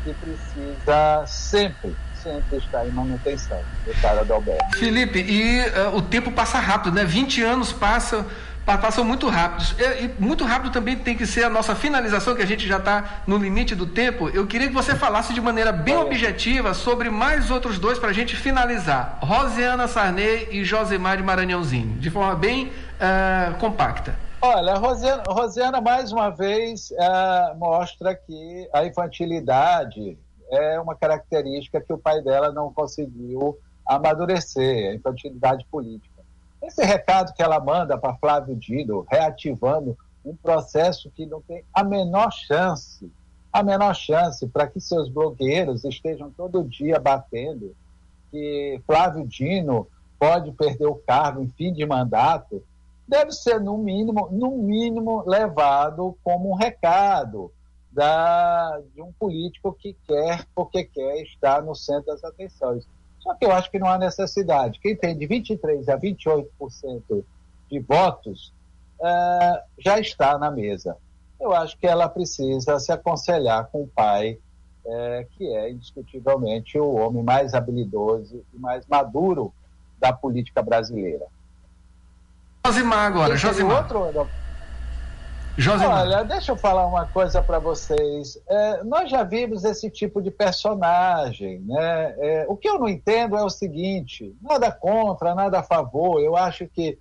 que 0.03 0.13
precisa 0.13 1.25
sempre 1.27 1.95
sempre 2.25 2.57
está 2.57 2.83
em 2.83 2.89
manutenção, 2.89 3.59
do 3.85 4.07
Adalberto. 4.07 4.77
Felipe, 4.77 5.19
e 5.19 5.61
uh, 5.61 5.95
o 5.95 6.01
tempo 6.01 6.31
passa 6.31 6.57
rápido, 6.57 6.95
né? 6.95 7.05
20 7.05 7.43
anos 7.43 7.71
passam 7.71 8.25
passam 8.65 9.03
muito 9.03 9.29
rápidos. 9.29 9.75
E, 9.79 10.09
muito 10.19 10.43
rápido 10.43 10.71
também 10.71 10.95
tem 10.95 11.15
que 11.15 11.27
ser 11.27 11.43
a 11.43 11.49
nossa 11.49 11.75
finalização, 11.75 12.35
que 12.35 12.41
a 12.41 12.47
gente 12.47 12.67
já 12.67 12.77
está 12.77 13.21
no 13.27 13.37
limite 13.37 13.75
do 13.75 13.85
tempo. 13.85 14.29
Eu 14.29 14.47
queria 14.47 14.67
que 14.67 14.73
você 14.73 14.95
falasse 14.95 15.33
de 15.33 15.41
maneira 15.41 15.71
bem 15.71 15.95
objetiva 15.97 16.73
sobre 16.73 17.09
mais 17.09 17.51
outros 17.51 17.77
dois 17.77 17.99
para 17.99 18.09
a 18.09 18.13
gente 18.13 18.35
finalizar: 18.35 19.19
Rosiana 19.21 19.87
Sarney 19.87 20.47
e 20.51 20.63
Josemar 20.63 21.17
de 21.17 21.23
Maranhãozinho, 21.23 21.97
de 21.99 22.09
forma 22.09 22.35
bem 22.35 22.67
uh, 22.67 23.55
compacta. 23.59 24.15
Olha, 24.41 24.73
a 24.73 24.77
Rosiana, 24.77 25.23
Rosiana 25.27 25.81
mais 25.81 26.11
uma 26.11 26.29
vez 26.29 26.91
uh, 26.91 27.57
mostra 27.57 28.13
que 28.13 28.69
a 28.73 28.85
infantilidade 28.85 30.17
é 30.51 30.79
uma 30.79 30.95
característica 30.95 31.81
que 31.81 31.91
o 31.91 31.97
pai 31.97 32.21
dela 32.21 32.51
não 32.51 32.71
conseguiu 32.71 33.57
amadurecer, 33.87 34.91
a 34.91 34.95
infantilidade 34.95 35.65
política. 35.71 36.14
Esse 36.65 36.83
recado 36.83 37.31
que 37.33 37.43
ela 37.43 37.59
manda 37.59 37.95
para 37.95 38.15
Flávio 38.15 38.55
Dino, 38.55 39.05
reativando 39.09 39.95
um 40.25 40.35
processo 40.35 41.11
que 41.11 41.25
não 41.25 41.39
tem 41.39 41.63
a 41.71 41.83
menor 41.83 42.31
chance, 42.31 43.11
a 43.53 43.61
menor 43.61 43.93
chance 43.93 44.47
para 44.47 44.65
que 44.65 44.81
seus 44.81 45.07
blogueiros 45.07 45.85
estejam 45.85 46.31
todo 46.31 46.63
dia 46.63 46.99
batendo 46.99 47.75
que 48.31 48.81
Flávio 48.87 49.27
Dino 49.27 49.87
pode 50.17 50.51
perder 50.53 50.87
o 50.87 50.95
cargo 50.95 51.43
em 51.43 51.49
fim 51.49 51.71
de 51.71 51.85
mandato, 51.85 52.63
deve 53.07 53.31
ser 53.31 53.61
no 53.61 53.77
mínimo, 53.77 54.27
no 54.31 54.57
mínimo 54.57 55.23
levado 55.27 56.17
como 56.23 56.51
um 56.51 56.55
recado 56.55 57.51
da, 57.91 58.81
de 58.93 59.03
um 59.03 59.13
político 59.13 59.71
que 59.71 59.95
quer, 60.07 60.47
porque 60.55 60.83
quer 60.83 61.21
estar 61.21 61.61
no 61.61 61.75
centro 61.75 62.07
das 62.07 62.23
atenções. 62.23 62.87
Só 63.25 63.33
que 63.33 63.43
eu 63.43 63.51
acho 63.51 63.71
que 63.71 63.79
não 63.79 63.87
há 63.87 63.97
necessidade. 63.97 64.79
Quem 64.79 64.95
tem 64.95 65.17
de 65.17 65.27
23% 65.27 65.89
a 65.89 65.97
28% 65.97 67.23
de 67.71 67.79
votos 67.79 68.53
uh, 68.99 69.59
já 69.79 69.99
está 69.99 70.37
na 70.37 70.51
mesa. 70.51 70.95
Eu 71.41 71.51
acho 71.51 71.75
que 71.75 71.87
ela 71.87 72.07
precisa 72.07 72.79
se 72.79 72.91
aconselhar 72.91 73.65
com 73.71 73.81
o 73.81 73.87
pai, 73.87 74.37
uh, 74.85 75.27
que 75.31 75.43
é 75.55 75.71
indiscutivelmente 75.71 76.77
o 76.77 76.93
homem 76.97 77.23
mais 77.23 77.55
habilidoso 77.55 78.45
e 78.53 78.59
mais 78.59 78.85
maduro 78.85 79.51
da 79.99 80.13
política 80.13 80.61
brasileira. 80.61 81.25
Josimar 82.63 83.07
agora, 83.07 83.35
Josimar. 83.35 83.91
Outro, 83.91 84.29
Olha, 85.87 86.23
deixa 86.23 86.51
eu 86.51 86.57
falar 86.57 86.85
uma 86.85 87.05
coisa 87.05 87.41
para 87.41 87.59
vocês. 87.59 88.37
É, 88.47 88.83
nós 88.83 89.09
já 89.09 89.23
vimos 89.23 89.63
esse 89.63 89.89
tipo 89.89 90.21
de 90.21 90.29
personagem. 90.29 91.59
Né? 91.61 92.15
É, 92.17 92.45
o 92.49 92.57
que 92.57 92.67
eu 92.67 92.77
não 92.77 92.89
entendo 92.89 93.37
é 93.37 93.43
o 93.43 93.49
seguinte: 93.49 94.35
nada 94.41 94.71
contra, 94.71 95.33
nada 95.33 95.59
a 95.59 95.63
favor. 95.63 96.19
Eu 96.19 96.35
acho 96.35 96.67
que 96.67 96.99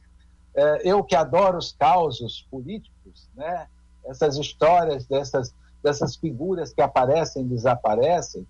é, 0.54 0.88
eu 0.88 1.02
que 1.02 1.16
adoro 1.16 1.58
os 1.58 1.72
causos 1.72 2.46
políticos, 2.48 3.28
né? 3.34 3.66
essas 4.06 4.36
histórias 4.36 5.04
dessas, 5.06 5.54
dessas 5.82 6.14
figuras 6.14 6.72
que 6.72 6.80
aparecem 6.80 7.42
e 7.42 7.48
desaparecem, 7.48 8.46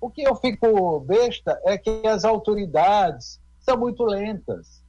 o 0.00 0.10
que 0.10 0.22
eu 0.22 0.34
fico 0.34 1.00
besta 1.00 1.60
é 1.64 1.76
que 1.76 2.06
as 2.06 2.24
autoridades 2.24 3.40
são 3.60 3.76
muito 3.76 4.04
lentas. 4.04 4.82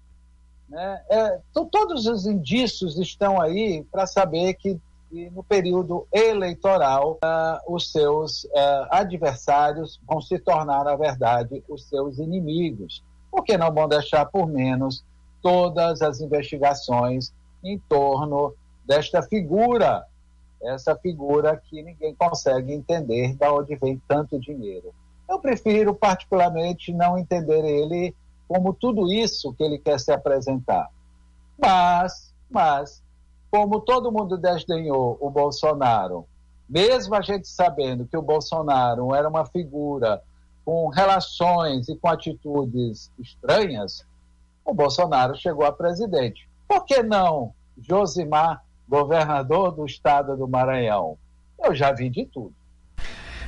Né? 0.69 1.01
É, 1.10 1.39
então, 1.49 1.65
todos 1.65 2.05
os 2.05 2.25
indícios 2.25 2.97
estão 2.99 3.41
aí 3.41 3.84
para 3.91 4.05
saber 4.05 4.53
que, 4.53 4.79
que, 5.10 5.29
no 5.32 5.43
período 5.43 6.08
eleitoral 6.13 7.19
uh, 7.23 7.73
os 7.73 7.91
seus 7.91 8.43
uh, 8.45 8.88
adversários 8.91 9.99
vão 10.08 10.21
se 10.21 10.38
tornar, 10.38 10.84
na 10.84 10.95
verdade, 10.95 11.63
os 11.67 11.86
seus 11.86 12.19
inimigos, 12.19 13.03
porque 13.32 13.58
não 13.58 13.73
vão 13.73 13.88
deixar 13.88 14.25
por 14.25 14.47
menos 14.47 15.03
todas 15.41 16.01
as 16.01 16.21
investigações 16.21 17.34
em 17.63 17.79
torno 17.89 18.53
desta 18.86 19.23
figura, 19.23 20.05
essa 20.62 20.95
figura 20.95 21.58
que 21.58 21.82
ninguém 21.82 22.13
consegue 22.13 22.73
entender 22.73 23.34
de 23.36 23.47
onde 23.47 23.75
vem 23.75 24.01
tanto 24.08 24.39
dinheiro. 24.39 24.93
Eu 25.27 25.39
prefiro, 25.39 25.93
particularmente, 25.93 26.91
não 26.91 27.17
entender 27.17 27.63
ele 27.63 28.15
como 28.49 28.73
tudo 28.73 29.13
isso 29.13 29.53
que 29.53 29.63
ele 29.63 29.77
quer 29.77 29.99
se 29.99 30.12
apresentar. 30.12 30.89
Mas, 31.55 32.33
mas, 32.49 33.03
como 33.51 33.79
todo 33.79 34.12
mundo 34.12 34.35
desdenhou 34.39 35.15
o 35.21 35.29
Bolsonaro, 35.29 36.25
mesmo 36.67 37.13
a 37.13 37.21
gente 37.21 37.47
sabendo 37.47 38.07
que 38.07 38.17
o 38.17 38.23
Bolsonaro 38.23 39.13
era 39.13 39.29
uma 39.29 39.45
figura 39.45 40.21
com 40.65 40.88
relações 40.88 41.88
e 41.89 41.95
com 41.95 42.09
atitudes 42.09 43.12
estranhas, 43.19 44.03
o 44.65 44.73
Bolsonaro 44.73 45.35
chegou 45.35 45.65
a 45.65 45.71
presidente. 45.71 46.49
Por 46.67 46.85
que 46.85 47.03
não 47.03 47.53
Josimar, 47.77 48.65
governador 48.88 49.71
do 49.71 49.85
estado 49.85 50.35
do 50.35 50.47
Maranhão? 50.47 51.19
Eu 51.63 51.75
já 51.75 51.91
vi 51.91 52.09
de 52.09 52.25
tudo. 52.25 52.53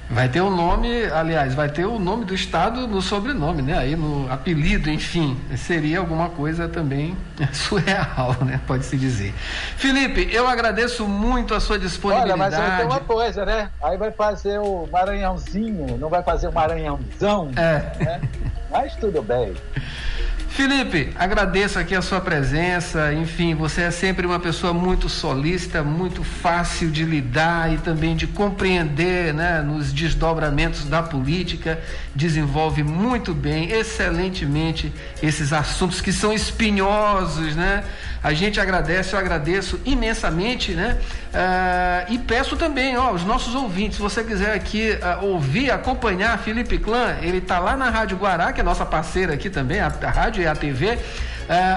Vai 0.10 0.28
ter 0.28 0.42
o 0.42 0.50
nome, 0.50 1.06
aliás, 1.06 1.54
vai 1.54 1.70
ter 1.70 1.86
o 1.86 1.98
nome 1.98 2.26
do 2.26 2.36
estado 2.36 2.86
no 2.86 3.02
sobrenome, 3.02 3.62
né? 3.62 3.78
Aí 3.78 3.96
no 3.96 4.30
apelido, 4.30 4.90
enfim, 4.90 5.40
seria 5.56 6.00
alguma 6.00 6.28
coisa 6.30 6.68
também 6.68 7.16
surreal, 7.54 8.36
né? 8.44 8.60
Pode-se 8.68 8.98
dizer. 8.98 9.34
Felipe, 9.78 10.28
eu 10.32 10.48
agradeço 10.48 11.08
muito 11.08 11.56
a 11.56 11.62
sua 11.62 11.80
disponibilidade. 11.80 12.42
Olha, 12.42 12.52
mas 12.52 12.72
aí 12.72 12.78
tem 12.78 12.86
uma 12.86 13.00
coisa, 13.00 13.46
né? 13.46 13.70
Aí 13.82 13.98
vai 13.98 14.12
fazer 14.12 14.60
o 14.60 14.88
Maranhãozinho, 14.92 15.98
não 15.98 16.10
vai 16.10 16.22
fazer 16.22 16.50
o 16.50 16.52
Maranhãozão. 16.52 17.52
É. 17.56 18.04
Né? 18.04 18.22
Mas 18.70 18.96
tudo 18.96 19.22
bem. 19.22 19.54
Felipe, 20.62 21.10
agradeço 21.18 21.80
aqui 21.80 21.96
a 21.96 22.04
sua 22.04 22.22
presença. 22.22 23.12
Enfim, 23.16 23.56
você 23.56 23.82
é 23.82 23.90
sempre 23.90 24.28
uma 24.28 24.40
pessoa 24.40 24.72
muito 24.72 25.10
solícita, 25.10 25.82
muito 25.82 26.24
fácil 26.24 26.92
de 26.92 27.04
lidar 27.04 27.74
e 27.74 27.80
também 27.80 28.16
de 28.16 28.28
compreender, 28.28 29.34
né, 29.34 29.64
nos 29.64 29.92
desdobramentos 29.92 30.86
da 30.86 31.02
política. 31.02 31.82
Desenvolve 32.14 32.84
muito 32.84 33.34
bem, 33.34 33.72
excelentemente 33.72 34.94
esses 35.24 35.52
assuntos 35.52 36.00
que 36.00 36.14
são 36.14 36.32
espinhosos, 36.32 37.56
né? 37.56 37.84
A 38.24 38.34
gente 38.34 38.60
agradece, 38.60 39.14
eu 39.14 39.20
agradeço 39.20 39.80
imensamente, 39.84 40.74
né? 40.74 41.00
Uh, 41.34 42.14
e 42.14 42.20
peço 42.20 42.56
também, 42.56 42.96
ó, 42.96 43.12
os 43.12 43.24
nossos 43.24 43.56
ouvintes, 43.56 43.96
se 43.96 44.02
você 44.02 44.24
quiser 44.24 44.54
aqui 44.54 44.92
uh, 44.92 45.26
ouvir, 45.26 45.72
acompanhar 45.72 46.38
Felipe 46.38 46.78
Clã, 46.78 47.16
ele 47.22 47.40
está 47.40 47.58
lá 47.58 47.76
na 47.76 47.90
Rádio 47.90 48.18
Guará, 48.18 48.54
que 48.54 48.62
é 48.62 48.64
nossa 48.64 48.86
parceira 48.86 49.34
aqui 49.34 49.50
também, 49.50 49.80
a, 49.80 49.88
a 49.88 50.12
rádio 50.12 50.44
e 50.44 50.48
a 50.52 50.56
TV, 50.56 50.96
uh, 50.96 51.00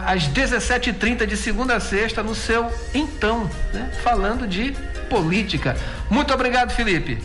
às 0.06 0.28
17h30 0.28 1.26
de 1.26 1.36
segunda 1.36 1.76
a 1.76 1.80
sexta, 1.80 2.22
no 2.22 2.34
seu 2.34 2.70
Então, 2.94 3.50
né? 3.72 3.90
Falando 4.02 4.46
de 4.46 4.72
política. 5.08 5.76
Muito 6.10 6.32
obrigado, 6.32 6.72
Felipe. 6.72 7.22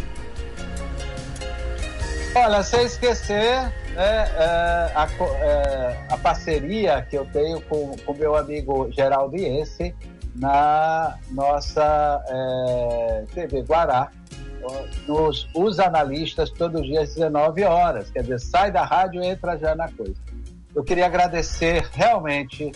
Olha, 2.35 2.61
sem 2.63 2.85
esquecer 2.85 3.71
né, 3.95 4.29
é, 4.37 4.91
a, 4.95 5.09
é, 5.41 6.05
a, 6.09 6.17
parceria 6.17 7.01
que 7.09 7.17
eu 7.17 7.25
tenho 7.25 7.59
com 7.61 7.95
o 8.05 8.13
meu 8.13 8.35
amigo 8.35 8.89
Geraldo 8.91 9.35
Iense 9.35 9.95
na 10.35 11.17
nossa 11.31 12.23
é, 12.27 13.25
TV 13.33 13.61
Guará, 13.63 14.11
nos, 15.07 15.49
os 15.55 15.79
analistas 15.79 16.51
todos 16.51 16.81
os 16.81 16.87
dias 16.87 17.09
às 17.09 17.15
19 17.15 17.63
horas, 17.63 18.09
quer 18.09 18.21
dizer, 18.21 18.39
sai 18.39 18.71
da 18.71 18.83
rádio 18.85 19.23
e 19.23 19.27
entra 19.27 19.57
já 19.57 19.75
na 19.75 19.89
coisa. 19.89 20.15
Eu 20.75 20.83
queria 20.83 21.05
agradecer 21.05 21.87
realmente, 21.93 22.71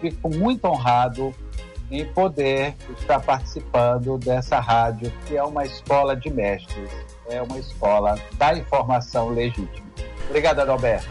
fico 0.00 0.28
muito 0.28 0.64
honrado 0.66 1.34
em 1.90 2.04
poder 2.04 2.74
estar 2.98 3.20
participando 3.20 4.18
dessa 4.18 4.58
rádio, 4.58 5.12
que 5.26 5.36
é 5.36 5.42
uma 5.42 5.64
escola 5.64 6.16
de 6.16 6.28
mestres, 6.30 6.90
é 7.28 7.40
uma 7.40 7.58
escola 7.58 8.18
da 8.34 8.54
informação 8.54 9.28
legítima. 9.28 9.86
Obrigado, 10.28 10.60
Adalberto. 10.60 11.04